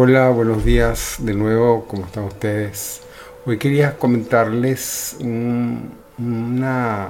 Hola, 0.00 0.28
buenos 0.28 0.64
días 0.64 1.16
de 1.18 1.34
nuevo, 1.34 1.84
¿cómo 1.88 2.06
están 2.06 2.22
ustedes? 2.22 3.02
Hoy 3.44 3.58
quería 3.58 3.98
comentarles 3.98 5.16
una, 5.18 7.08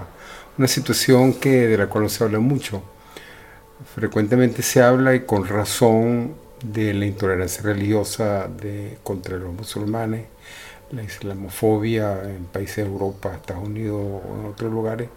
una 0.57 0.67
situación 0.67 1.35
que, 1.35 1.67
de 1.67 1.77
la 1.77 1.87
cual 1.87 2.05
no 2.05 2.09
se 2.09 2.25
habla 2.25 2.39
mucho. 2.39 2.83
Frecuentemente 3.95 4.63
se 4.63 4.81
habla 4.81 5.15
y 5.15 5.27
con 5.27 5.47
razón 5.47 6.33
de 6.65 6.95
la 6.95 7.05
intolerancia 7.05 7.63
religiosa 7.63 8.49
contra 9.03 9.37
los 9.37 9.53
musulmanes, 9.53 10.25
la 10.91 11.03
islamofobia 11.03 12.23
en 12.23 12.47
países 12.47 12.87
de 12.87 12.91
Europa, 12.91 13.35
Estados 13.35 13.69
Unidos 13.69 14.01
o 14.01 14.41
en 14.41 14.47
otros 14.47 14.73
lugares, 14.73 15.11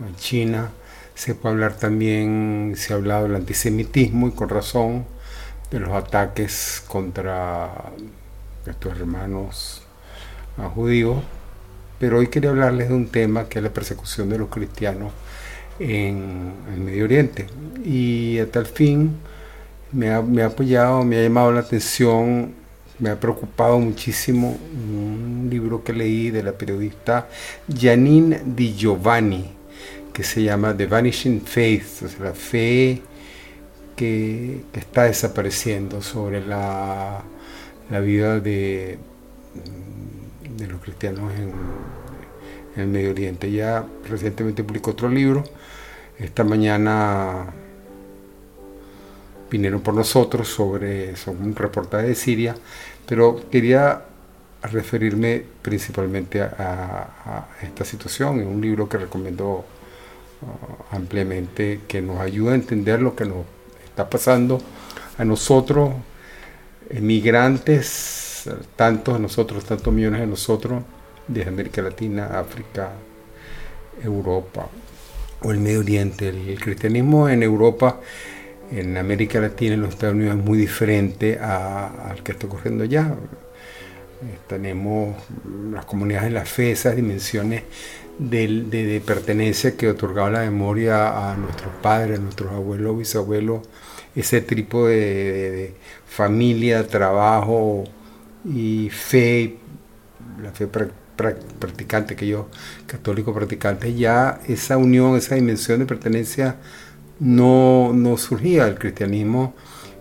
o 0.00 0.06
en 0.06 0.14
China. 0.14 0.70
Se 1.16 1.34
puede 1.34 1.56
hablar 1.56 1.74
también, 1.74 2.74
se 2.76 2.92
ha 2.92 2.96
hablado 2.96 3.24
del 3.24 3.34
antisemitismo 3.34 4.28
y 4.28 4.30
con 4.30 4.48
razón 4.48 5.06
de 5.70 5.80
los 5.80 5.90
ataques 5.92 6.82
contra 6.86 7.70
nuestros 8.66 8.98
hermanos 8.98 9.82
judíos, 10.74 11.22
pero 11.98 12.18
hoy 12.18 12.28
quería 12.28 12.50
hablarles 12.50 12.88
de 12.88 12.94
un 12.94 13.08
tema 13.08 13.48
que 13.48 13.58
es 13.58 13.62
la 13.62 13.70
persecución 13.70 14.28
de 14.28 14.38
los 14.38 14.48
cristianos 14.48 15.12
en 15.78 16.52
el 16.72 16.80
Medio 16.80 17.04
Oriente. 17.04 17.46
Y 17.84 18.38
a 18.38 18.50
tal 18.50 18.66
fin 18.66 19.16
me 19.92 20.10
ha, 20.10 20.22
me 20.22 20.42
ha 20.42 20.46
apoyado, 20.46 21.04
me 21.04 21.18
ha 21.18 21.22
llamado 21.22 21.52
la 21.52 21.60
atención, 21.60 22.52
me 22.98 23.10
ha 23.10 23.18
preocupado 23.18 23.78
muchísimo 23.78 24.58
un 24.72 25.48
libro 25.50 25.82
que 25.82 25.92
leí 25.92 26.30
de 26.30 26.42
la 26.42 26.52
periodista 26.52 27.28
Janine 27.68 28.42
Di 28.44 28.74
Giovanni, 28.76 29.50
que 30.12 30.22
se 30.22 30.42
llama 30.42 30.76
The 30.76 30.86
Vanishing 30.86 31.40
Faith, 31.40 32.02
o 32.04 32.08
sea, 32.08 32.24
la 32.24 32.32
fe 32.34 33.02
que, 34.00 34.62
está 34.72 35.02
desapareciendo 35.02 36.00
sobre 36.00 36.40
la, 36.40 37.22
la 37.90 38.00
vida 38.00 38.40
de, 38.40 38.98
de, 40.56 40.66
los 40.66 40.80
cristianos 40.80 41.30
en, 41.34 41.52
el 42.80 42.88
Medio 42.88 43.10
Oriente. 43.10 43.52
Ya 43.52 43.84
recientemente 44.08 44.64
publicó 44.64 44.92
otro 44.92 45.10
libro. 45.10 45.44
Esta 46.18 46.44
mañana 46.44 47.52
vinieron 49.50 49.82
por 49.82 49.92
nosotros 49.92 50.48
sobre, 50.48 51.12
un 51.26 51.54
reportaje 51.54 52.06
de 52.06 52.14
Siria, 52.14 52.56
pero 53.06 53.50
quería 53.50 54.04
referirme 54.62 55.44
principalmente 55.60 56.40
a, 56.40 57.48
esta 57.60 57.84
situación, 57.84 58.40
en 58.40 58.46
un 58.46 58.62
libro 58.62 58.88
que 58.88 58.96
recomiendo 58.96 59.66
uh, 60.40 60.96
ampliamente, 60.96 61.80
que 61.86 62.00
nos 62.00 62.18
ayuda 62.20 62.52
a 62.52 62.54
entender 62.54 63.02
lo 63.02 63.14
que 63.14 63.26
nos 63.26 63.59
está 63.90 64.08
pasando 64.08 64.60
a 65.18 65.24
nosotros, 65.24 65.90
emigrantes, 66.88 68.48
tantos 68.76 69.14
de 69.14 69.20
nosotros, 69.20 69.64
tantos 69.64 69.92
millones 69.92 70.20
de 70.20 70.26
nosotros, 70.26 70.82
de 71.28 71.44
América 71.44 71.82
Latina, 71.82 72.38
África, 72.38 72.92
Europa 74.02 74.68
o 75.42 75.52
el 75.52 75.58
Medio 75.58 75.80
Oriente. 75.80 76.28
El, 76.28 76.58
cristianismo 76.60 77.28
en 77.28 77.42
Europa, 77.42 78.00
en 78.72 78.96
América 78.96 79.40
Latina, 79.40 79.74
en 79.74 79.82
los 79.82 79.90
Estados 79.90 80.14
Unidos 80.14 80.38
es 80.38 80.44
muy 80.44 80.58
diferente 80.58 81.38
al 81.38 82.22
que 82.22 82.32
está 82.32 82.46
ocurriendo 82.46 82.84
allá. 82.84 83.14
Eh, 84.22 84.38
tenemos 84.46 85.16
las 85.72 85.84
comunidades 85.84 86.28
de 86.28 86.34
la 86.34 86.44
fe, 86.44 86.72
esas 86.72 86.96
dimensiones 86.96 87.62
de, 88.20 89.02
pertenencia 89.04 89.76
que 89.76 89.88
otorgaba 89.88 90.30
la 90.30 90.40
memoria 90.40 91.30
a 91.30 91.36
nuestros 91.36 91.72
padres, 91.82 92.18
a 92.18 92.22
nuestros 92.22 92.52
abuelos, 92.52 92.98
bisabuelos, 92.98 93.62
ese 94.14 94.40
tipo 94.42 94.86
de, 94.86 95.74
familia, 96.06 96.86
trabajo 96.86 97.84
y 98.44 98.90
fe, 98.90 99.56
la 100.42 100.50
fe 100.50 100.66
practicante, 101.58 102.16
que 102.16 102.26
yo, 102.26 102.48
católico 102.86 103.32
practicante, 103.32 103.94
ya 103.94 104.40
esa 104.48 104.76
unión, 104.76 105.16
esa 105.16 105.36
dimensión 105.36 105.78
de 105.80 105.86
pertenencia 105.86 106.56
no, 107.20 107.92
no 107.94 108.16
surgía. 108.16 108.66
El 108.66 108.78
cristianismo 108.78 109.54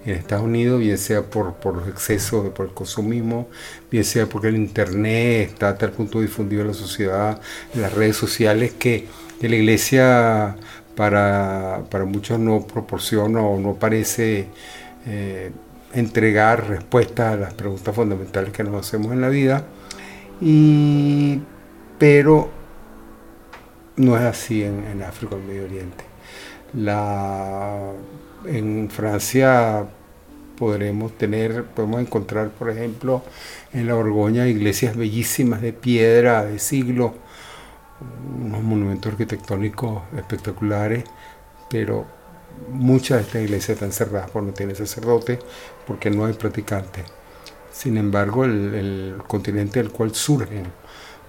en 0.06 0.16
Estados 0.16 0.46
Unidos, 0.46 0.80
bien 0.80 0.98
sea 0.98 1.24
por, 1.24 1.56
los 1.76 1.88
excesos, 1.88 2.50
por 2.50 2.68
el 2.68 2.74
consumismo, 2.74 3.48
bien 3.92 4.04
sea 4.04 4.28
porque 4.28 4.48
el 4.48 4.56
Internet 4.56 5.52
está 5.52 5.70
a 5.70 5.78
tal 5.78 5.92
punto 5.92 6.22
difundido 6.22 6.62
en 6.62 6.70
la 6.70 6.74
sociedad, 6.74 7.42
en 7.74 7.82
las 7.82 7.94
redes 7.94 8.16
sociales, 8.16 8.74
que, 8.74 9.08
la 9.42 9.56
iglesia 9.56 10.58
para, 10.96 11.82
muchos 12.06 12.40
no 12.40 12.68
proporciona 12.68 13.42
o 13.42 13.58
no 13.58 13.76
parece 13.76 14.48
eh, 15.08 15.52
entregar 15.94 16.68
respuestas 16.68 17.34
a 17.34 17.38
las 17.38 17.54
preguntas 17.54 17.96
fundamentales 17.96 18.52
que 18.52 18.64
nos 18.66 18.86
hacemos 18.86 19.14
en 19.14 19.22
la 19.22 19.30
vida, 19.30 19.64
y, 20.42 21.40
pero 21.98 22.50
no 23.96 24.18
es 24.18 24.24
así 24.24 24.64
en, 24.64 24.84
en 24.86 25.04
África 25.04 25.36
en 25.36 25.48
Medio 25.48 25.64
Oriente. 25.64 26.04
La, 26.74 27.94
en 28.46 28.90
Francia 28.90 29.88
podremos 30.58 31.18
tener, 31.18 31.64
podemos 31.66 32.02
encontrar, 32.02 32.50
por 32.50 32.70
ejemplo, 32.70 33.24
en 33.74 33.88
la 33.88 33.94
Borgoña 33.94 34.48
iglesias 34.48 34.96
bellísimas 34.96 35.62
de 35.62 35.74
piedra 35.74 36.44
de 36.46 36.60
siglo, 36.60 37.16
unos 38.38 38.62
monumentos 38.62 39.12
arquitectónicos 39.14 40.04
espectaculares, 40.18 41.06
pero 41.70 42.06
muchas 42.72 43.18
de 43.18 43.24
estas 43.24 43.42
iglesias 43.44 43.70
están 43.70 43.92
cerradas 43.92 44.30
por 44.32 44.44
no 44.44 44.54
tener 44.54 44.76
sacerdotes, 44.76 45.40
porque 45.88 46.10
no 46.10 46.26
hay 46.26 46.34
practicantes. 46.34 47.06
Sin 47.72 47.98
embargo, 47.98 48.44
el, 48.46 48.74
el 48.74 49.16
continente 49.28 49.82
del 49.82 49.92
cual 49.92 50.14
surgen 50.14 50.66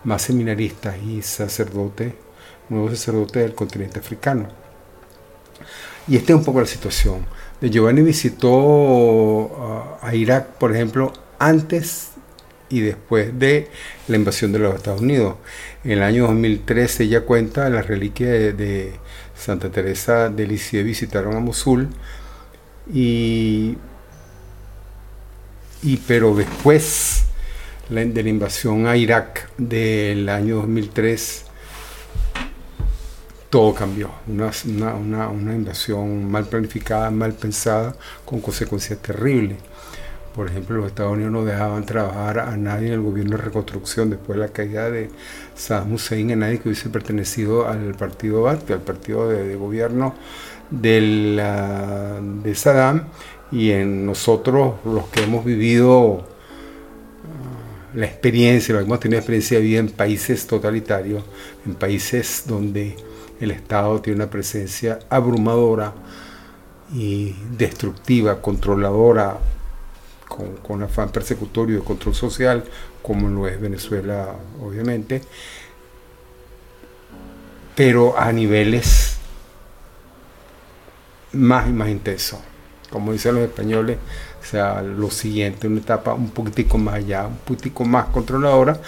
más 0.05 0.23
seminaristas 0.23 0.97
y 1.03 1.23
sacerdotes, 1.23 2.15
nuevos 2.69 2.93
sacerdotes 2.93 3.43
del 3.43 3.55
continente 3.55 4.01
africano. 4.01 4.70
Y 6.09 6.17
esta 6.17 6.33
es 6.33 6.39
un 6.39 6.45
poco 6.45 6.61
la 6.61 6.67
situación. 6.67 7.25
Giovanni 7.61 8.03
visitó 8.03 9.99
a 10.01 10.15
Irak, 10.15 10.47
por 10.59 10.75
ejemplo, 10.75 11.13
antes 11.39 12.11
y 12.71 12.81
después 12.81 13.39
de 13.39 13.69
la 14.09 14.17
invasión 14.17 14.53
de 14.53 14.61
los 14.61 14.75
Estados 14.75 15.03
Unidos. 15.03 15.37
En 15.85 15.93
el 15.93 16.03
año 16.03 16.27
2013 16.29 17.05
ella 17.05 17.23
cuenta 17.23 17.69
las 17.69 17.87
reliquias 17.87 18.57
de, 18.57 18.95
Santa 19.37 19.71
Teresa 19.71 20.29
de 20.29 20.47
Lisieux 20.47 20.85
visitaron 20.85 21.35
a 21.35 21.41
Mosul 21.41 21.89
y, 22.93 23.79
y 25.83 25.97
pero 26.07 26.35
después 26.35 27.25
de 27.89 28.23
la 28.23 28.29
invasión 28.29 28.87
a 28.87 28.97
Irak 28.97 29.51
del 29.57 30.29
año 30.29 30.57
2003 30.57 31.47
todo 33.51 33.75
cambió. 33.75 34.11
Una, 34.29 35.55
invasión 35.55 36.31
mal 36.31 36.47
planificada, 36.47 37.11
mal 37.11 37.33
pensada, 37.35 37.95
con 38.25 38.41
consecuencias 38.41 39.01
terribles. 39.01 39.59
Por 40.35 40.49
ejemplo, 40.49 40.77
los 40.77 40.87
Estados 40.87 41.13
Unidos 41.13 41.33
no 41.33 41.45
dejaban 41.45 41.85
trabajar 41.85 42.39
a 42.39 42.57
nadie 42.57 42.87
en 42.87 42.95
el 42.95 43.01
gobierno 43.01 43.37
de 43.37 43.43
reconstrucción 43.43 44.11
después 44.11 44.39
de 44.39 44.47
la 44.47 44.53
caída 44.53 44.89
de 44.89 45.11
Saddam 45.57 45.95
Hussein, 45.95 46.31
a 46.31 46.37
nadie 46.37 46.61
que 46.61 46.69
hubiese 46.69 46.89
pertenecido 46.89 47.67
al 47.69 47.95
partido 47.97 48.43
Ba'ath, 48.43 48.71
al 48.71 48.83
partido 48.83 49.29
de, 49.29 49.57
gobierno 49.57 50.15
de, 50.71 52.53
Saddam, 52.55 53.09
y 53.51 53.73
en 53.73 54.07
nosotros, 54.07 54.75
los 54.85 55.09
que 55.09 55.25
hemos 55.25 55.45
vivido 55.45 56.21
ah, 57.25 57.97
la 57.97 58.07
experiencia, 58.07 58.79
hemos 58.79 59.01
tenido 59.01 59.19
experiencia 59.19 59.59
de 59.59 59.65
vida 59.65 59.81
en 59.81 59.89
países 59.89 60.47
totalitarios, 60.47 61.25
en 61.67 61.75
países 61.75 62.45
donde 62.47 63.10
el 63.41 63.51
Estado 63.51 64.01
tiene 64.01 64.17
una 64.17 64.31
presencia 64.31 64.99
abrumadora 65.09 65.93
y 66.93 67.35
destructiva, 67.57 68.41
controladora, 68.43 69.39
con, 70.63 70.83
afán 70.83 71.11
persecutorio 71.11 71.79
de 71.79 71.85
control 71.85 72.15
social, 72.15 72.65
como 73.03 73.29
lo 73.29 73.49
es 73.49 73.61
Venezuela, 73.61 74.35
obviamente, 74.61 75.23
pero 77.75 78.19
a 78.19 78.31
niveles 78.33 79.17
más 81.33 81.69
y 81.69 81.73
más 81.73 81.89
intensos. 81.89 82.39
Como 82.91 83.13
dicen 83.13 83.37
los 83.37 83.45
españoles, 83.45 83.99
o 84.41 84.45
sea, 84.45 84.83
lo 84.83 85.11
siguiente, 85.11 85.69
una 85.69 85.81
etapa 85.81 86.15
un 86.15 86.31
poquitico 86.31 86.77
más 86.77 86.95
allá, 86.95 87.27
un 87.27 87.37
poquitico 87.37 87.85
más 87.85 88.07
controladora, 88.07 88.81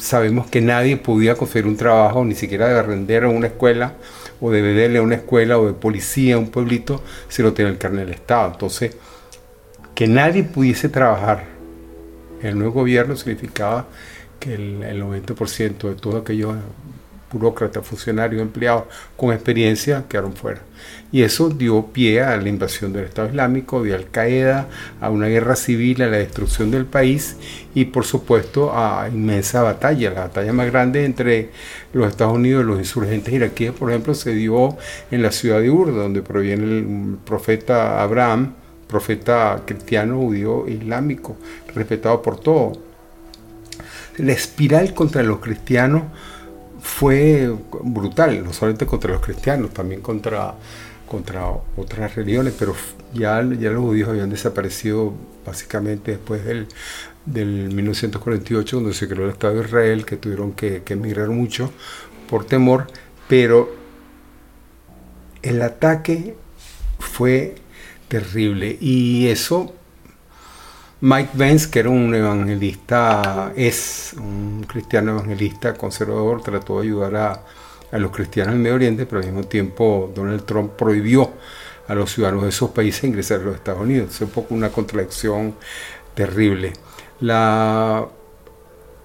sabemos 0.00 0.48
que 0.48 0.60
nadie 0.60 0.96
podía 0.96 1.36
conseguir 1.36 1.66
un 1.66 1.76
trabajo, 1.76 2.24
ni 2.24 2.34
siquiera 2.34 2.68
de 2.68 2.82
render 2.82 3.24
a 3.24 3.28
una 3.28 3.46
escuela, 3.46 3.94
o 4.40 4.50
de 4.50 4.62
venderle 4.62 4.98
a 4.98 5.02
una 5.02 5.16
escuela, 5.16 5.58
o 5.58 5.66
de 5.66 5.74
policía 5.74 6.34
a 6.34 6.38
un 6.38 6.50
pueblito, 6.50 7.02
si 7.28 7.42
no 7.42 7.52
tiene 7.52 7.70
el 7.70 7.78
carnet 7.78 8.06
del 8.06 8.14
Estado. 8.14 8.52
Entonces, 8.52 8.96
que 9.94 10.08
nadie 10.08 10.44
pudiese 10.44 10.88
trabajar 10.88 11.44
en 12.40 12.48
el 12.48 12.58
nuevo 12.58 12.72
gobierno 12.72 13.16
significaba 13.16 13.86
que 14.38 14.54
el, 14.54 14.80
90% 14.80 15.88
de 15.88 15.94
todos 15.94 16.22
aquellos 16.22 16.56
burócratas, 17.32 17.86
funcionarios, 17.86 18.42
empleados 18.42 18.84
con 19.16 19.32
experiencia 19.32 20.04
quedaron 20.08 20.34
fuera. 20.34 20.60
Y 21.12 21.22
eso 21.22 21.48
dio 21.48 21.86
pie 21.86 22.22
a 22.22 22.36
la 22.36 22.48
invasión 22.48 22.92
del 22.92 23.04
Estado 23.04 23.28
Islámico, 23.28 23.82
de 23.82 23.94
Al 23.94 24.06
Qaeda, 24.10 24.68
a 25.00 25.10
una 25.10 25.26
guerra 25.26 25.56
civil, 25.56 26.02
a 26.02 26.06
la 26.06 26.18
destrucción 26.18 26.70
del 26.70 26.86
país 26.86 27.36
y 27.74 27.86
por 27.86 28.04
supuesto 28.04 28.72
a 28.72 29.08
inmensa 29.08 29.62
batalla. 29.62 30.10
La 30.10 30.20
batalla 30.22 30.52
más 30.52 30.70
grande 30.70 31.04
entre 31.04 31.50
los 31.92 32.08
Estados 32.08 32.34
Unidos 32.34 32.64
y 32.64 32.66
los 32.66 32.78
insurgentes 32.78 33.34
iraquíes, 33.34 33.72
por 33.72 33.90
ejemplo, 33.90 34.14
se 34.14 34.32
dio 34.34 34.76
en 35.10 35.22
la 35.22 35.32
ciudad 35.32 35.60
de 35.60 35.70
Ur, 35.70 35.94
donde 35.94 36.22
proviene 36.22 36.64
el 36.64 37.18
profeta 37.24 38.02
Abraham, 38.02 38.54
profeta 38.86 39.62
cristiano, 39.66 40.16
judío, 40.16 40.68
islámico, 40.68 41.36
respetado 41.74 42.22
por 42.22 42.38
todos. 42.38 42.78
La 44.18 44.32
espiral 44.32 44.94
contra 44.94 45.22
los 45.22 45.38
cristianos 45.38 46.02
fue 46.82 47.54
brutal, 47.82 48.44
no 48.44 48.52
solamente 48.52 48.86
contra 48.86 49.12
los 49.12 49.20
cristianos, 49.20 49.70
también 49.72 50.00
contra, 50.00 50.54
contra 51.06 51.46
otras 51.76 52.14
religiones, 52.14 52.54
pero 52.58 52.74
ya, 53.12 53.42
ya 53.42 53.70
los 53.70 53.82
judíos 53.82 54.08
habían 54.08 54.30
desaparecido 54.30 55.12
básicamente 55.44 56.12
después 56.12 56.44
del, 56.44 56.66
del 57.26 57.72
1948, 57.72 58.76
donde 58.76 58.94
se 58.94 59.08
creó 59.08 59.24
el 59.24 59.32
Estado 59.32 59.54
de 59.54 59.66
Israel, 59.66 60.04
que 60.04 60.16
tuvieron 60.16 60.52
que, 60.52 60.82
que 60.82 60.94
emigrar 60.94 61.28
mucho 61.28 61.70
por 62.28 62.44
temor, 62.44 62.86
pero 63.28 63.74
el 65.42 65.62
ataque 65.62 66.36
fue 66.98 67.56
terrible. 68.08 68.76
Y 68.80 69.28
eso 69.28 69.74
Mike 71.02 71.30
Vance, 71.32 71.70
que 71.70 71.78
era 71.78 71.88
un 71.88 72.14
evangelista, 72.14 73.52
es 73.56 74.14
un 74.18 74.64
cristiano 74.68 75.12
evangelista 75.12 75.72
conservador, 75.72 76.42
trató 76.42 76.80
de 76.80 76.88
ayudar 76.88 77.16
a, 77.16 77.98
los 77.98 78.10
cristianos 78.12 78.54
en 78.54 78.62
Medio 78.62 78.76
Oriente, 78.76 79.06
pero 79.06 79.20
al 79.20 79.26
mismo 79.26 79.44
tiempo 79.44 80.12
Donald 80.14 80.44
Trump 80.44 80.72
prohibió 80.72 81.30
a 81.88 81.94
los 81.94 82.12
ciudadanos 82.12 82.44
de 82.44 82.50
esos 82.50 82.70
países 82.70 83.04
ingresar 83.04 83.40
a 83.40 83.44
los 83.44 83.54
Estados 83.56 83.80
Unidos. 83.80 84.14
Es 84.14 84.20
un 84.20 84.28
poco 84.28 84.54
una 84.54 84.68
contradicción 84.68 85.54
terrible. 86.14 86.74
La, 87.20 88.06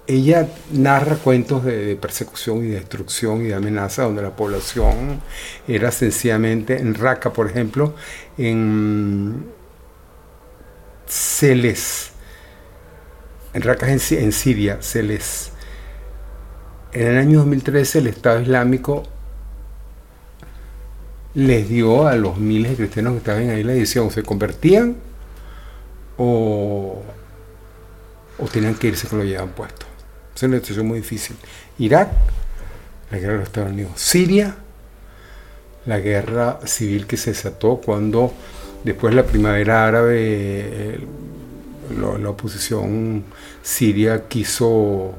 ella 0.06 0.48
narra 0.72 1.16
cuentos 1.16 1.64
de, 1.64 1.96
persecución 1.96 2.64
y 2.64 2.68
destrucción 2.68 3.40
y 3.40 3.48
de 3.48 3.54
amenaza 3.54 4.02
donde 4.02 4.22
la 4.22 4.36
población 4.36 5.22
era 5.66 5.90
sencillamente, 5.90 6.78
en 6.78 6.94
Raqqa 6.94 7.32
por 7.32 7.48
ejemplo, 7.48 7.94
en 8.38 9.55
se 11.06 11.54
les, 11.54 12.10
en 13.54 13.62
Raqqa 13.62 13.90
en, 13.90 14.32
Siria, 14.32 14.78
se 14.80 15.02
les, 15.02 15.52
en 16.92 17.06
el 17.06 17.18
año 17.18 17.38
2013 17.38 17.98
el 18.00 18.06
Estado 18.08 18.40
Islámico 18.40 19.04
les 21.34 21.68
dio 21.68 22.06
a 22.06 22.16
los 22.16 22.38
miles 22.38 22.72
de 22.72 22.76
cristianos 22.76 23.12
que 23.12 23.18
estaban 23.18 23.50
ahí 23.50 23.62
la 23.62 23.74
decisión, 23.74 24.10
se 24.10 24.22
convertían 24.22 24.96
o, 26.16 27.02
o 28.38 28.46
tenían 28.46 28.74
que 28.74 28.88
irse 28.88 29.06
con 29.06 29.18
lo 29.18 29.24
que 29.24 29.30
llevaban 29.30 29.54
puesto. 29.54 29.86
Es 30.34 30.42
una 30.42 30.58
situación 30.58 30.86
muy 30.86 30.98
difícil. 30.98 31.36
Irak, 31.78 32.10
la 33.10 33.18
guerra 33.18 33.32
de 33.32 33.38
los 33.38 33.48
Estados 33.48 33.72
Unidos. 33.72 33.92
Siria, 33.96 34.56
la 35.86 35.98
guerra 35.98 36.58
civil 36.66 37.06
que 37.06 37.16
se 37.16 37.30
desató 37.30 37.80
cuando 37.84 38.32
Después 38.86 39.12
la 39.16 39.24
primavera 39.24 39.84
árabe, 39.84 41.00
la, 42.00 42.30
oposición 42.30 43.24
siria 43.60 44.28
quiso 44.28 45.12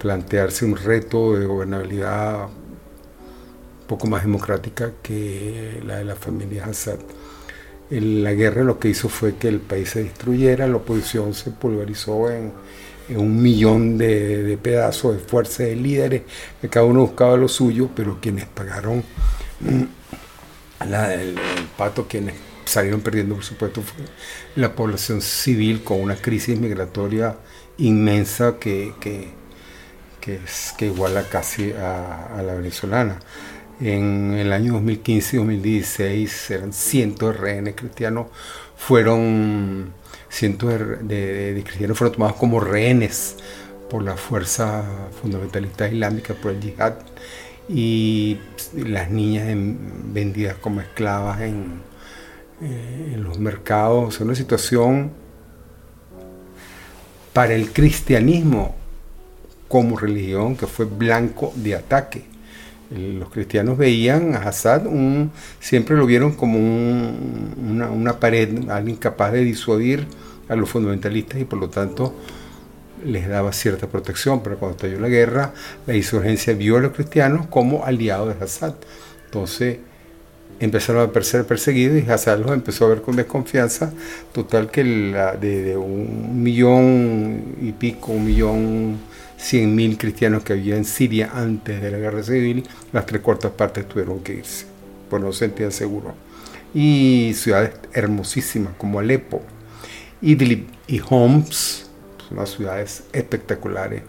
plantearse 0.00 0.64
un 0.64 0.74
reto 0.74 1.38
de 1.38 1.46
gobernabilidad 1.46 2.46
un 2.46 3.86
poco 3.86 4.08
más 4.08 4.24
democrática 4.24 4.94
que 5.00 5.80
la 5.86 5.98
de 5.98 6.04
la 6.06 6.16
familia 6.16 6.64
Assad. 6.64 6.98
En 7.88 8.24
la 8.24 8.32
guerra 8.32 8.64
lo 8.64 8.80
que 8.80 8.88
hizo 8.88 9.08
fue 9.08 9.36
que 9.36 9.46
el 9.46 9.60
país 9.60 9.90
se 9.90 10.02
destruyera, 10.02 10.66
la 10.66 10.78
oposición 10.78 11.34
se 11.34 11.52
pulverizó 11.52 12.32
en, 12.32 12.50
un 13.16 13.40
millón 13.40 13.96
de, 13.96 14.58
pedazos 14.60 15.14
de 15.14 15.20
fuerzas 15.20 15.58
de 15.58 15.76
líderes, 15.76 16.22
que 16.60 16.68
cada 16.68 16.84
uno 16.84 17.02
buscaba 17.02 17.36
lo 17.36 17.46
suyo, 17.46 17.90
pero 17.94 18.18
quienes 18.20 18.46
pagaron 18.46 19.04
el, 20.80 21.36
pato, 21.78 22.08
quienes 22.08 22.53
salieron 22.64 23.00
perdiendo, 23.00 23.34
por 23.34 23.44
supuesto, 23.44 23.82
la 24.56 24.74
población 24.74 25.20
civil 25.20 25.82
con 25.82 26.00
una 26.00 26.16
crisis 26.16 26.58
migratoria 26.58 27.36
inmensa 27.78 28.58
que, 28.58 28.92
que, 29.00 29.28
que 30.20 30.86
iguala 30.86 31.28
casi 31.28 31.72
a, 31.72 32.42
la 32.44 32.54
venezolana. 32.54 33.20
En 33.80 34.34
el 34.34 34.52
año 34.52 34.74
2015 34.74 35.36
y 35.36 35.38
2016 35.38 36.50
eran 36.50 36.72
cientos 36.72 37.34
de 37.34 37.40
rehenes 37.40 37.74
cristianos, 37.74 38.28
fueron 38.76 39.92
cientos 40.28 40.72
de, 41.02 41.60
cristianos 41.64 41.98
fueron 41.98 42.14
tomados 42.14 42.36
como 42.36 42.60
rehenes 42.60 43.36
por 43.90 44.02
la 44.02 44.16
fuerza 44.16 44.84
fundamentalista 45.20 45.88
islámica, 45.88 46.34
por 46.34 46.52
el 46.52 46.60
yihad, 46.60 46.94
y 47.68 48.38
las 48.74 49.10
niñas 49.10 49.46
vendidas 50.12 50.56
como 50.56 50.80
esclavas 50.80 51.40
en, 51.40 51.82
eh, 52.62 53.12
en 53.14 53.24
los 53.24 53.38
mercados, 53.38 54.20
una 54.20 54.34
situación 54.34 55.10
para 57.32 57.54
el 57.54 57.72
cristianismo 57.72 58.76
como 59.68 59.96
religión 59.96 60.56
que 60.56 60.66
fue 60.66 60.84
blanco 60.84 61.52
de 61.56 61.74
ataque. 61.74 62.24
Los 62.90 63.30
cristianos 63.30 63.76
veían 63.76 64.36
a 64.36 64.48
Assad, 64.48 64.82
siempre 65.58 65.96
lo 65.96 66.06
vieron 66.06 66.34
como 66.34 66.58
una, 66.58 67.90
una, 67.90 68.20
pared, 68.20 68.68
alguien 68.68 68.96
capaz 68.96 69.32
de 69.32 69.40
disuadir 69.40 70.06
a 70.48 70.54
los 70.54 70.68
fundamentalistas 70.68 71.40
y 71.40 71.44
por 71.44 71.58
lo 71.58 71.68
tanto 71.70 72.14
les 73.04 73.28
daba 73.28 73.52
cierta 73.52 73.88
protección, 73.88 74.42
pero 74.42 74.58
cuando 74.58 74.76
estalló 74.76 75.00
la 75.00 75.08
guerra, 75.08 75.52
la 75.86 75.94
insurgencia 75.96 76.54
vio 76.54 76.76
a 76.76 76.80
los 76.80 76.92
cristianos 76.92 77.46
como 77.48 77.84
aliados 77.84 78.38
de 78.38 78.44
Assad. 78.44 78.74
Entonces, 79.24 79.78
empezaron 80.60 81.10
a 81.10 81.22
ser 81.22 81.46
perseguidos 81.46 82.02
y 82.02 82.10
Hazard 82.10 82.40
los 82.40 82.52
empezó 82.52 82.86
a 82.86 82.88
ver 82.88 83.02
con 83.02 83.16
desconfianza, 83.16 83.92
total 84.32 84.70
que 84.70 84.84
de, 84.84 85.76
un 85.76 86.42
millón 86.42 87.56
y 87.60 87.72
pico, 87.72 88.12
un 88.12 88.24
millón 88.24 88.98
cien 89.36 89.74
mil 89.74 89.98
cristianos 89.98 90.42
que 90.42 90.54
había 90.54 90.76
en 90.76 90.84
Siria 90.84 91.30
antes 91.34 91.82
de 91.82 91.90
la 91.90 91.98
guerra 91.98 92.22
civil, 92.22 92.64
las 92.92 93.06
tres 93.06 93.20
cuartas 93.20 93.52
partes 93.52 93.88
tuvieron 93.88 94.20
que 94.20 94.34
irse, 94.34 94.66
pues 95.10 95.22
no 95.22 95.32
se 95.32 95.40
sentían 95.40 95.72
seguros. 95.72 96.14
Y 96.72 97.32
ciudades 97.34 97.72
hermosísimas 97.92 98.74
como 98.78 98.98
Alepo, 98.98 99.42
Idlib 100.22 100.66
y 100.86 101.00
Homs, 101.08 101.90
son 102.26 102.38
unas 102.38 102.50
ciudades 102.50 103.04
espectaculares, 103.12 104.02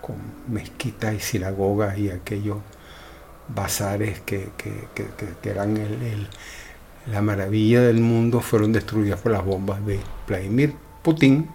con 0.00 0.16
mezquitas 0.48 1.14
y 1.14 1.20
sinagogas 1.20 1.96
y 1.98 2.10
aquello 2.10 2.60
bazares 3.48 4.20
que, 4.20 4.50
eran 5.44 5.78
la 7.10 7.20
maravilla 7.20 7.80
del 7.82 8.00
mundo 8.00 8.40
fueron 8.40 8.72
destruidas 8.72 9.20
por 9.20 9.32
las 9.32 9.44
bombas 9.44 9.84
de 9.84 9.98
Vladimir 10.26 10.74
Putin 11.02 11.48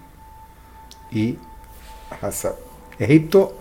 y 1.11 1.37
Assad. 2.21 2.55
Egipto 2.99 3.55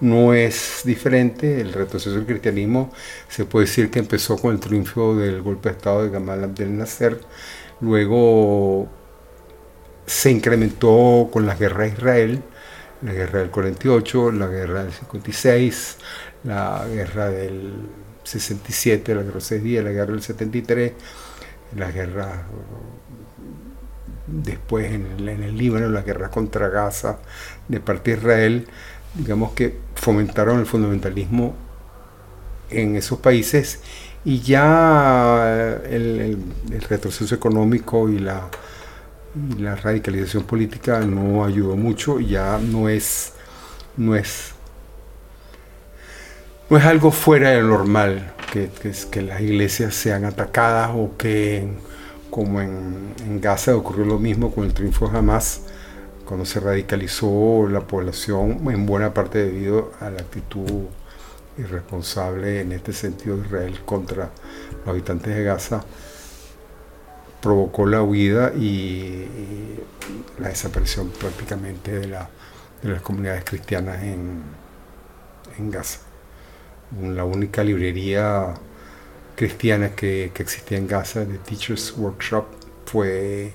no 0.00 0.32
es 0.32 0.80
diferente, 0.84 1.60
el 1.60 1.72
retroceso 1.72 2.16
del 2.16 2.26
cristianismo 2.26 2.90
se 3.28 3.44
puede 3.44 3.66
decir 3.66 3.90
que 3.90 3.98
empezó 3.98 4.38
con 4.38 4.54
el 4.54 4.60
triunfo 4.60 5.14
del 5.14 5.42
golpe 5.42 5.68
de 5.68 5.76
Estado 5.76 6.02
de 6.02 6.10
Gamal 6.10 6.42
Abdel 6.42 6.76
Nasser, 6.76 7.20
luego 7.80 8.88
se 10.06 10.30
incrementó 10.30 11.28
con 11.30 11.46
la 11.46 11.54
guerra 11.54 11.84
de 11.84 11.90
Israel, 11.90 12.42
la 13.02 13.12
guerra 13.12 13.40
del 13.40 13.50
48, 13.50 14.32
la 14.32 14.46
guerra 14.46 14.84
del 14.84 14.92
56, 14.92 15.96
la 16.44 16.86
guerra 16.86 17.30
del 17.30 17.72
67, 18.24 19.14
la 19.14 19.22
guerra 19.22 19.40
la 19.82 19.90
guerra 19.90 20.12
del 20.12 20.22
73, 20.22 20.92
la 21.76 21.90
guerra 21.90 22.44
después 24.26 24.92
en 24.92 25.06
el, 25.06 25.28
en 25.28 25.42
el 25.42 25.56
Líbano, 25.56 25.88
la 25.88 26.02
guerra 26.02 26.30
contra 26.30 26.68
Gaza 26.68 27.18
de 27.68 27.80
parte 27.80 28.12
de 28.12 28.18
Israel, 28.18 28.68
digamos 29.14 29.52
que 29.52 29.76
fomentaron 29.94 30.60
el 30.60 30.66
fundamentalismo 30.66 31.54
en 32.70 32.96
esos 32.96 33.18
países 33.18 33.80
y 34.24 34.40
ya 34.40 35.80
el, 35.88 36.38
retroceso 36.88 37.34
económico 37.34 38.08
y 38.08 38.18
la, 38.18 38.48
la 39.58 39.76
radicalización 39.76 40.44
política 40.44 41.00
no 41.00 41.44
ayudó 41.44 41.76
mucho, 41.76 42.20
ya 42.20 42.58
no 42.58 42.88
es, 42.88 43.34
no 43.96 44.16
es 44.16 44.54
no 46.68 46.76
es 46.76 46.84
algo 46.84 47.10
fuera 47.10 47.50
de 47.50 47.62
lo 47.62 47.68
normal 47.68 48.32
que, 48.52 48.70
que, 49.10 49.22
las 49.22 49.40
iglesias 49.40 49.92
sean 49.92 50.24
atacadas 50.24 50.92
o 50.94 51.16
que 51.18 51.66
como 52.30 52.60
en, 52.60 53.12
en, 53.26 53.40
Gaza 53.40 53.74
ocurrió 53.74 54.04
lo 54.04 54.20
mismo 54.20 54.52
con 54.54 54.64
el 54.64 54.72
triunfo 54.72 55.08
de 55.08 55.18
Hamas, 55.18 55.62
cuando 56.24 56.46
se 56.46 56.60
radicalizó 56.60 57.66
la 57.68 57.80
población 57.80 58.60
en 58.70 58.86
buena 58.86 59.12
parte 59.12 59.44
debido 59.46 59.92
a 59.98 60.10
la 60.10 60.20
actitud 60.20 60.84
irresponsable 61.58 62.60
en 62.60 62.70
este 62.70 62.92
sentido 62.92 63.36
de 63.36 63.46
Israel 63.46 63.80
contra 63.84 64.30
los 64.78 64.88
habitantes 64.88 65.34
de 65.34 65.42
Gaza 65.42 65.84
provocó 67.40 67.86
la 67.86 68.02
huida 68.02 68.52
y, 68.54 69.26
la 70.38 70.48
desaparición 70.48 71.10
prácticamente 71.10 71.98
de, 71.98 72.08
las 72.08 73.02
comunidades 73.02 73.44
cristianas 73.44 74.02
en, 74.02 74.42
en, 75.58 75.70
Gaza. 75.70 76.00
La 77.02 77.24
única 77.24 77.62
librería 77.62 78.54
cristiana 79.36 79.90
que, 79.94 80.32
existía 80.36 80.78
en 80.78 80.86
Gaza, 80.86 81.24
The 81.24 81.38
Teachers 81.38 81.94
Workshop, 81.96 82.46
fue 82.86 83.52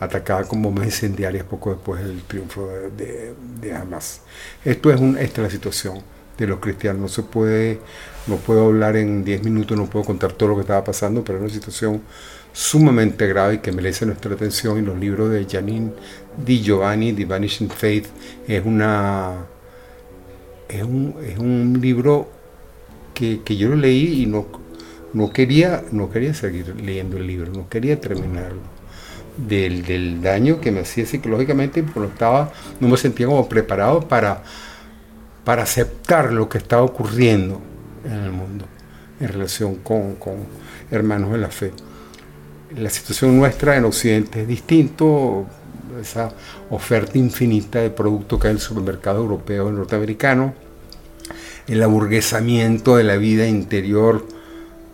atacada 0.00 0.44
con 0.44 0.62
bombas 0.62 0.86
incendiarias 0.86 1.44
poco 1.44 1.70
después 1.70 2.02
del 2.02 2.22
triunfo 2.22 2.68
de, 2.96 3.34
de, 3.60 3.74
Hamas. 3.74 4.20
Esto 4.64 4.90
es 4.90 5.00
esta 5.00 5.42
es 5.42 5.46
la 5.46 5.50
situación 5.50 6.15
de 6.38 6.46
los 6.46 6.60
cristianos. 6.60 7.00
No 7.02 7.08
se 7.08 7.22
puede, 7.22 7.80
no 8.26 8.36
puedo 8.36 8.66
hablar 8.66 8.96
en 8.96 9.24
10 9.24 9.44
minutos, 9.44 9.76
no 9.76 9.86
puedo 9.86 10.04
contar 10.04 10.32
todo 10.32 10.50
lo 10.50 10.54
que 10.56 10.62
estaba 10.62 10.84
pasando, 10.84 11.24
pero 11.24 11.38
es 11.38 11.44
una 11.44 11.52
situación 11.52 12.02
sumamente 12.52 13.26
grave 13.26 13.54
y 13.54 13.58
que 13.58 13.72
merece 13.72 14.06
nuestra 14.06 14.34
atención. 14.34 14.78
Y 14.78 14.82
los 14.82 14.98
libros 14.98 15.30
de 15.30 15.46
Janine 15.46 15.92
Di 16.44 16.62
Giovanni, 16.62 17.12
The 17.12 17.24
Vanishing 17.24 17.70
Faith, 17.70 18.06
es 18.46 18.64
una 18.64 19.46
es 20.68 20.82
un, 20.82 21.14
es 21.24 21.38
un 21.38 21.78
libro 21.80 22.28
que, 23.14 23.42
que, 23.42 23.56
yo 23.56 23.68
lo 23.68 23.76
leí 23.76 24.22
y 24.22 24.26
no, 24.26 24.46
no, 25.12 25.30
quería, 25.32 25.84
no 25.92 26.10
quería 26.10 26.34
seguir 26.34 26.74
leyendo 26.80 27.16
el 27.16 27.26
libro, 27.26 27.52
no 27.52 27.68
quería 27.68 28.00
terminarlo. 28.00 28.76
Del, 29.36 29.84
del 29.84 30.22
daño 30.22 30.62
que 30.62 30.72
me 30.72 30.80
hacía 30.80 31.04
psicológicamente, 31.04 31.82
porque 31.82 32.00
no, 32.00 32.06
estaba, 32.06 32.52
no 32.80 32.88
me 32.88 32.96
sentía 32.96 33.26
como 33.26 33.46
preparado 33.46 34.00
para, 34.00 34.42
para 35.46 35.62
aceptar 35.62 36.32
lo 36.32 36.48
que 36.48 36.58
estaba 36.58 36.82
ocurriendo 36.82 37.60
en 38.04 38.12
el 38.14 38.32
mundo 38.32 38.64
en 39.20 39.28
relación 39.28 39.76
con, 39.76 40.16
con 40.16 40.34
hermanos 40.90 41.30
de 41.30 41.38
la 41.38 41.50
fe. 41.50 41.72
La 42.76 42.90
situación 42.90 43.38
nuestra 43.38 43.76
en 43.76 43.84
Occidente 43.84 44.42
es 44.42 44.48
distinto, 44.48 45.46
esa 46.02 46.32
oferta 46.68 47.16
infinita 47.16 47.78
de 47.78 47.90
productos 47.90 48.40
que 48.40 48.48
hay 48.48 48.50
en 48.50 48.56
el 48.56 48.60
supermercado 48.60 49.20
europeo 49.20 49.68
y 49.68 49.72
norteamericano, 49.72 50.52
el 51.68 51.80
aburguesamiento 51.80 52.96
de 52.96 53.04
la 53.04 53.16
vida 53.16 53.46
interior 53.46 54.26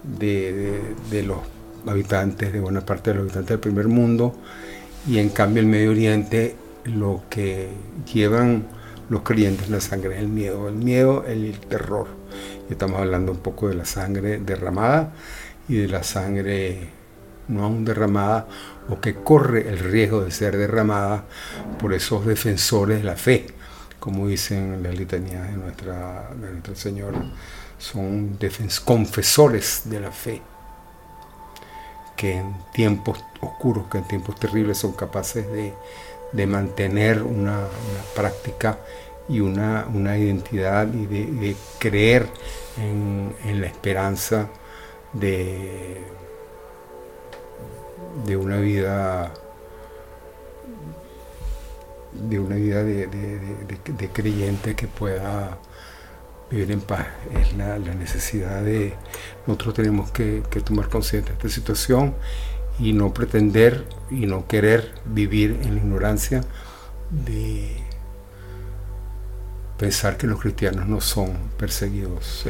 de, 0.04 0.82
los 1.26 1.38
habitantes, 1.86 2.52
de 2.52 2.60
buena 2.60 2.84
parte 2.84 3.08
de 3.08 3.14
los 3.14 3.22
habitantes 3.22 3.48
del 3.48 3.58
primer 3.58 3.88
mundo, 3.88 4.34
y 5.08 5.18
en 5.18 5.30
cambio 5.30 5.62
el 5.62 5.66
Medio 5.66 5.92
Oriente 5.92 6.56
lo 6.84 7.22
que 7.30 7.70
llevan 8.12 8.81
los 9.12 9.22
creyentes 9.22 9.68
la 9.68 9.82
sangre 9.82 10.14
es 10.14 10.20
el 10.20 10.28
miedo, 10.28 10.68
el 10.68 10.74
miedo, 10.74 11.24
el 11.26 11.60
terror. 11.60 12.06
Y 12.70 12.72
estamos 12.72 12.98
hablando 12.98 13.32
un 13.32 13.40
poco 13.40 13.68
de 13.68 13.74
la 13.74 13.84
sangre 13.84 14.38
derramada 14.38 15.12
y 15.68 15.76
de 15.76 15.88
la 15.88 16.02
sangre 16.02 16.88
no 17.48 17.64
aún 17.64 17.84
derramada 17.84 18.48
o 18.88 19.02
que 19.02 19.16
corre 19.16 19.68
el 19.68 19.78
riesgo 19.78 20.22
de 20.22 20.30
ser 20.30 20.56
derramada 20.56 21.26
por 21.78 21.92
esos 21.92 22.24
defensores 22.24 22.98
de 22.98 23.04
la 23.04 23.16
fe, 23.16 23.48
como 24.00 24.28
dicen 24.28 24.82
las 24.82 24.98
litanías 24.98 25.46
de 25.46 25.58
nuestra, 25.58 26.30
de 26.34 26.50
nuestra 26.50 26.74
Señora, 26.74 27.22
son 27.76 28.38
confesores 28.86 29.82
de 29.84 30.00
la 30.00 30.10
fe, 30.10 30.40
que 32.16 32.38
en 32.38 32.54
tiempos 32.72 33.22
oscuros, 33.42 33.88
que 33.90 33.98
en 33.98 34.08
tiempos 34.08 34.40
terribles 34.40 34.78
son 34.78 34.92
capaces 34.92 35.46
de, 35.52 35.74
mantener 36.46 37.22
una, 37.22 37.60
práctica 38.14 38.78
y 39.28 39.40
una, 39.40 39.86
identidad 40.18 40.88
y 40.92 41.06
de, 41.06 41.56
creer 41.78 42.26
en 42.78 43.60
la 43.60 43.66
esperanza 43.66 44.48
de 45.12 46.00
de 48.26 48.36
una 48.36 48.58
vida 48.58 49.32
de 52.12 52.38
una 52.38 52.56
vida 52.56 52.84
de, 52.84 53.08
creyente 54.12 54.74
que 54.74 54.86
pueda 54.86 55.58
vivir 56.50 56.70
en 56.70 56.82
paz. 56.82 57.06
Es 57.40 57.56
la, 57.56 57.78
necesidad 57.78 58.62
de, 58.62 58.94
nosotros 59.46 59.74
tenemos 59.74 60.10
que, 60.10 60.42
que 60.50 60.60
tomar 60.60 60.90
conciencia 60.90 61.32
de 61.32 61.38
esta 61.38 61.48
situación 61.48 62.14
y 62.78 62.92
no 62.92 63.12
pretender 63.12 63.86
y 64.10 64.26
no 64.26 64.46
querer 64.46 64.94
vivir 65.04 65.58
en 65.62 65.74
la 65.74 65.80
ignorancia 65.80 66.42
de 67.10 67.76
pensar 69.78 70.16
que 70.16 70.26
los 70.26 70.40
cristianos 70.40 70.86
no 70.86 71.00
son 71.00 71.32
perseguidos. 71.58 72.44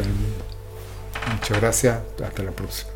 Muchas 1.33 1.61
gracias, 1.61 2.01
hasta 2.23 2.43
la 2.43 2.53
próxima. 2.53 2.92